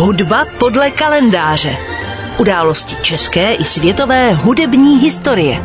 Hudba 0.00 0.44
podle 0.58 0.90
kalendáře. 0.90 1.76
Události 2.40 2.96
české 3.02 3.54
i 3.54 3.64
světové 3.64 4.32
hudební 4.32 4.98
historie. 4.98 5.62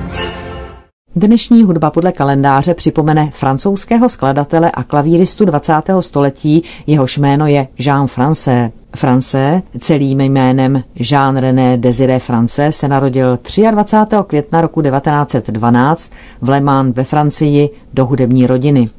Dnešní 1.15 1.63
hudba 1.63 1.91
podle 1.91 2.11
kalendáře 2.11 2.73
připomene 2.73 3.29
francouzského 3.33 4.09
skladatele 4.09 4.71
a 4.71 4.83
klavíristu 4.83 5.45
20. 5.45 5.73
století, 5.99 6.63
jehož 6.87 7.17
jméno 7.17 7.47
je 7.47 7.67
Jean 7.79 8.07
France. 8.07 8.71
France, 8.95 9.61
celým 9.79 10.21
jménem 10.21 10.83
Jean 10.95 11.37
René 11.37 11.77
Désiré 11.77 12.19
France, 12.19 12.71
se 12.71 12.87
narodil 12.87 13.39
23. 13.71 14.15
května 14.27 14.61
roku 14.61 14.81
1912 14.81 16.11
v 16.41 16.49
Le 16.49 16.61
Mans 16.61 16.95
ve 16.95 17.03
Francii 17.03 17.69
do 17.93 18.05
hudební 18.05 18.47
rodiny. 18.47 18.89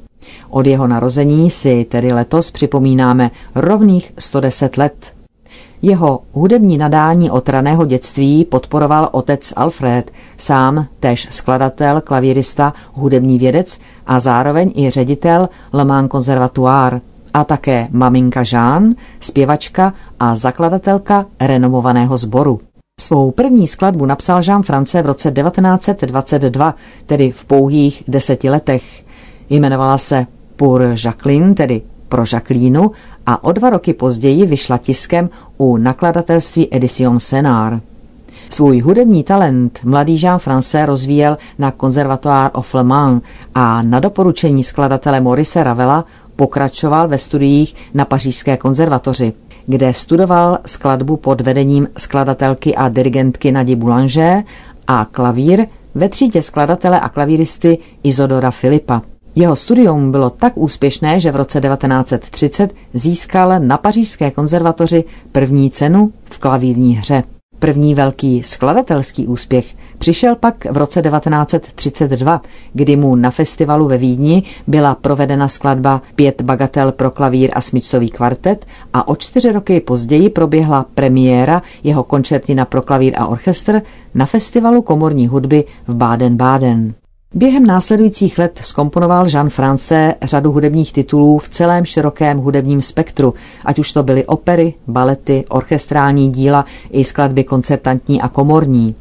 Od 0.51 0.67
jeho 0.67 0.87
narození 0.87 1.51
si 1.51 1.85
tedy 1.85 2.13
letos 2.13 2.51
připomínáme 2.51 3.31
rovných 3.55 4.13
110 4.19 4.77
let. 4.77 5.14
Jeho 5.83 6.21
hudební 6.33 6.79
nadání 6.79 7.31
od 7.31 7.49
raného 7.49 7.85
dětství 7.85 8.45
podporoval 8.45 9.09
otec 9.13 9.53
Alfred, 9.57 10.11
sám 10.37 10.87
též 11.01 11.29
skladatel, 11.31 12.01
klavírista, 12.01 12.75
hudební 12.93 13.39
vědec 13.39 13.81
a 14.07 14.21
zároveň 14.21 14.73
i 14.77 14.91
ředitel 14.91 15.49
Le 15.73 15.85
Mans 15.85 16.11
Conservatoire 16.11 17.01
a 17.35 17.45
také 17.45 17.89
maminka 17.91 18.43
Jean, 18.53 18.95
zpěvačka 19.21 19.95
a 20.21 20.37
zakladatelka 20.37 21.27
renomovaného 21.41 22.17
sboru. 22.17 22.61
Svou 23.01 23.31
první 23.31 23.67
skladbu 23.67 24.07
napsal 24.07 24.43
Jean 24.43 24.63
France 24.63 25.03
v 25.03 25.07
roce 25.07 25.33
1922, 25.33 26.75
tedy 27.07 27.31
v 27.31 27.45
pouhých 27.45 28.05
deseti 28.09 28.51
letech. 28.51 29.05
Jmenovala 29.51 29.99
se 29.99 30.27
Pour 30.57 30.83
Jacqueline, 31.05 31.55
tedy 31.55 31.83
pro 32.15 32.25
Jacqueline 32.33 32.89
a 33.27 33.45
o 33.45 33.53
dva 33.53 33.71
roky 33.71 33.93
později 33.93 34.47
vyšla 34.47 34.79
tiskem 34.79 35.31
u 35.59 35.77
nakladatelství 35.77 36.75
Edition 36.75 37.21
Senar. 37.21 37.81
Svůj 38.51 38.81
hudební 38.81 39.25
talent 39.25 39.81
mladý 39.85 40.23
Jean 40.23 40.39
France 40.39 40.87
rozvíjel 40.87 41.39
na 41.59 41.73
Conservatoire 41.81 42.51
of 42.51 42.75
Le 42.75 42.85
Mans 42.85 43.23
a 43.55 43.83
na 43.83 44.01
doporučení 44.01 44.65
skladatele 44.65 45.21
Maurice 45.21 45.63
Ravela 45.63 46.05
pokračoval 46.37 47.09
ve 47.09 47.19
studiích 47.19 47.75
na 47.95 48.05
pařížské 48.05 48.57
konzervatoři, 48.57 49.33
kde 49.67 49.95
studoval 49.95 50.59
skladbu 50.67 51.17
pod 51.17 51.41
vedením 51.41 51.89
skladatelky 51.99 52.75
a 52.75 52.89
dirigentky 52.89 53.53
Nadi 53.53 53.77
Boulanger 53.77 54.43
a 54.87 55.07
klavír 55.11 55.67
ve 55.95 56.09
třídě 56.09 56.43
skladatele 56.43 57.01
a 57.01 57.09
klavíristy 57.09 57.79
Izodora 58.03 58.51
Filipa. 58.51 59.03
Jeho 59.37 59.57
studium 59.57 60.13
bylo 60.13 60.31
tak 60.31 60.53
úspěšné, 60.57 61.21
že 61.21 61.33
v 61.33 61.37
roce 61.37 61.61
1930 61.61 62.75
získal 62.95 63.55
na 63.59 63.79
pařížské 63.79 64.31
konzervatoři 64.31 65.05
první 65.33 65.71
cenu 65.71 66.13
v 66.25 66.39
klavírní 66.39 66.97
hře. 66.97 67.23
První 67.59 67.95
velký 67.95 68.43
skladatelský 68.43 69.27
úspěch 69.27 69.75
přišel 69.99 70.37
pak 70.37 70.67
v 70.71 70.77
roce 70.77 71.03
1932, 71.03 72.43
kdy 72.73 72.97
mu 72.97 73.17
na 73.17 73.31
festivalu 73.31 73.89
ve 73.89 73.99
Vídni 73.99 74.43
byla 74.67 74.95
provedena 74.95 75.49
skladba 75.49 76.03
Pět 76.15 76.43
bagatel 76.43 76.93
pro 76.93 77.11
klavír 77.11 77.51
a 77.55 77.61
smyčcový 77.61 78.11
kvartet 78.11 78.67
a 78.93 79.09
o 79.09 79.17
čtyři 79.17 79.53
roky 79.53 79.81
později 79.81 80.31
proběhla 80.31 80.87
premiéra 80.95 81.63
jeho 81.85 82.05
koncertina 82.05 82.65
pro 82.65 82.83
klavír 82.83 83.15
a 83.17 83.27
orchestr 83.27 83.83
na 84.15 84.27
festivalu 84.27 84.83
komorní 84.83 85.29
hudby 85.29 85.65
v 85.87 85.97
Baden-Baden. 85.97 86.93
Během 87.37 87.67
následujících 87.67 88.39
let 88.39 88.61
skomponoval 88.63 89.27
Jean 89.29 89.51
France 89.51 90.15
řadu 90.23 90.53
hudebních 90.53 90.93
titulů 90.93 91.39
v 91.39 91.49
celém 91.49 91.85
širokém 91.85 92.39
hudebním 92.39 92.83
spektru, 92.83 93.35
ať 93.65 93.79
už 93.79 93.93
to 93.93 94.03
byly 94.03 94.27
opery, 94.27 94.75
balety, 94.87 95.45
orchestrální 95.49 96.29
díla 96.31 96.65
i 96.91 97.05
skladby 97.05 97.45
koncertantní 97.45 98.23
a 98.23 98.29
komorní. 98.29 98.95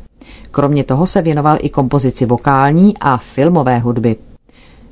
Kromě 0.51 0.83
toho 0.83 1.05
se 1.05 1.21
věnoval 1.21 1.57
i 1.61 1.69
kompozici 1.69 2.25
vokální 2.25 2.93
a 3.01 3.17
filmové 3.17 3.79
hudby. 3.79 4.15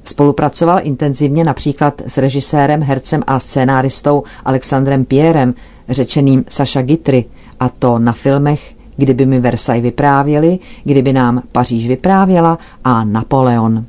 Spolupracoval 0.05 0.79
intenzivně 0.81 1.43
například 1.43 2.01
s 2.07 2.17
režisérem, 2.17 2.81
hercem 2.81 3.23
a 3.27 3.39
scénáristou 3.39 4.23
Alexandrem 4.45 5.05
Pierrem, 5.05 5.53
řečeným 5.89 6.45
Saša 6.49 6.81
Gitry, 6.81 7.25
a 7.59 7.69
to 7.69 7.99
na 7.99 8.13
filmech 8.13 8.80
kdyby 8.97 9.25
mi 9.25 9.39
Versailles 9.39 9.83
vyprávěli, 9.83 10.59
kdyby 10.83 11.13
nám 11.13 11.41
Paříž 11.51 11.87
vyprávěla 11.87 12.57
a 12.83 13.03
Napoleon. 13.03 13.85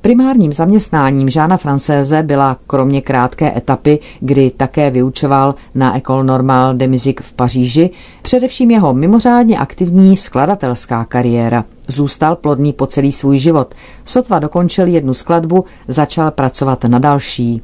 Primárním 0.00 0.52
zaměstnáním 0.52 1.30
Žána 1.30 1.56
Francéze 1.56 2.22
byla 2.22 2.56
kromě 2.66 3.00
krátké 3.00 3.56
etapy, 3.56 3.98
kdy 4.20 4.50
také 4.50 4.90
vyučoval 4.90 5.54
na 5.74 5.96
École 5.96 6.24
Normale 6.24 6.74
de 6.74 6.88
Musique 6.88 7.24
v 7.24 7.32
Paříži, 7.32 7.90
především 8.22 8.70
jeho 8.70 8.94
mimořádně 8.94 9.58
aktivní 9.58 10.16
skladatelská 10.16 11.04
kariéra. 11.04 11.64
Zůstal 11.88 12.36
plodný 12.36 12.72
po 12.72 12.86
celý 12.86 13.12
svůj 13.12 13.38
život. 13.38 13.74
Sotva 14.04 14.38
dokončil 14.38 14.86
jednu 14.86 15.14
skladbu, 15.14 15.64
začal 15.88 16.30
pracovat 16.30 16.84
na 16.84 16.98
další. 16.98 17.62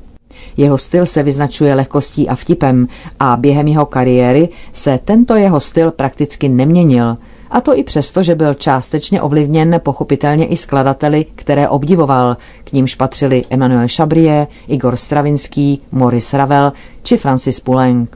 Jeho 0.56 0.78
styl 0.78 1.06
se 1.06 1.22
vyznačuje 1.22 1.74
lehkostí 1.74 2.28
a 2.28 2.34
vtipem 2.34 2.88
a 3.20 3.36
během 3.36 3.68
jeho 3.68 3.86
kariéry 3.86 4.48
se 4.72 4.98
tento 5.04 5.34
jeho 5.34 5.60
styl 5.60 5.90
prakticky 5.90 6.48
neměnil. 6.48 7.16
A 7.50 7.60
to 7.60 7.78
i 7.78 7.82
přesto, 7.82 8.22
že 8.22 8.34
byl 8.34 8.54
částečně 8.54 9.22
ovlivněn 9.22 9.80
pochopitelně 9.82 10.46
i 10.46 10.56
skladateli, 10.56 11.26
které 11.34 11.68
obdivoval, 11.68 12.36
k 12.64 12.72
nímž 12.72 12.94
patřili 12.94 13.42
Emmanuel 13.50 13.86
Chabrier, 13.96 14.46
Igor 14.68 14.96
Stravinský, 14.96 15.82
Maurice 15.92 16.36
Ravel 16.36 16.72
či 17.02 17.16
Francis 17.16 17.60
Poulenc. 17.60 18.08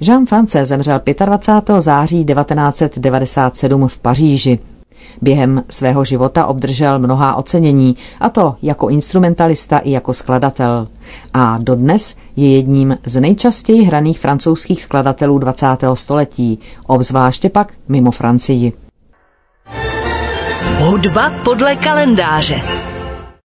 Jean 0.00 0.26
France 0.26 0.64
zemřel 0.64 1.00
25. 1.24 1.80
září 1.80 2.24
1997 2.24 3.88
v 3.88 3.98
Paříži. 3.98 4.58
Během 5.22 5.64
svého 5.70 6.04
života 6.04 6.46
obdržel 6.46 6.98
mnohá 6.98 7.34
ocenění, 7.34 7.96
a 8.20 8.28
to 8.28 8.56
jako 8.62 8.88
instrumentalista 8.88 9.78
i 9.78 9.90
jako 9.90 10.14
skladatel. 10.14 10.88
A 11.34 11.58
dodnes 11.58 12.16
je 12.36 12.56
jedním 12.56 12.98
z 13.04 13.20
nejčastěji 13.20 13.82
hraných 13.82 14.18
francouzských 14.18 14.82
skladatelů 14.82 15.38
20. 15.38 15.66
století, 15.94 16.58
obzvláště 16.86 17.48
pak 17.48 17.72
mimo 17.88 18.10
Francii. 18.10 18.72
Hudba 20.78 21.32
podle 21.44 21.76
kalendáře. 21.76 22.85